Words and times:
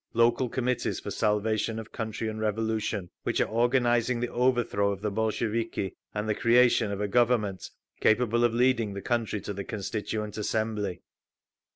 local 0.15 0.49
Committees 0.49 0.99
for 0.99 1.11
Salvation 1.11 1.77
of 1.77 1.91
Country 1.91 2.27
and 2.27 2.39
Revolution, 2.41 3.11
which 3.21 3.39
are 3.39 3.45
organising 3.45 4.19
the 4.19 4.29
overthrow 4.31 4.91
of 4.91 5.01
the 5.03 5.11
Bolsheviki 5.11 5.93
and 6.15 6.27
the 6.27 6.33
creation 6.33 6.91
of 6.91 6.99
a 7.01 7.07
Government 7.07 7.69
capable 7.99 8.43
of 8.43 8.51
leading 8.55 8.95
the 8.95 9.01
country 9.03 9.39
to 9.41 9.53
the 9.53 9.63
Constituent 9.63 10.39
Assembly. 10.39 11.03